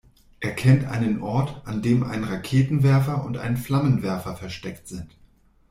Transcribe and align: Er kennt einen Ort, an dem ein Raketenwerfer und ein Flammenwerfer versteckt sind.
Er 0.39 0.53
kennt 0.55 0.85
einen 0.85 1.21
Ort, 1.21 1.61
an 1.67 1.83
dem 1.83 2.01
ein 2.03 2.23
Raketenwerfer 2.23 3.23
und 3.23 3.37
ein 3.37 3.55
Flammenwerfer 3.55 4.35
versteckt 4.35 4.87
sind. 4.87 5.15